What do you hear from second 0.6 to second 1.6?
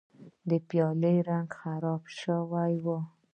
پیالې رنګ